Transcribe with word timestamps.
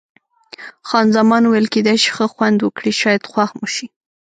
خان 0.87 1.07
زمان 1.15 1.43
وویل: 1.45 1.67
کېدای 1.73 1.97
شي 2.03 2.09
ښه 2.15 2.25
خوند 2.33 2.57
وکړي، 2.61 2.91
شاید 3.01 3.29
خوښ 3.31 3.49
مو 3.59 3.67
شي. 3.75 3.85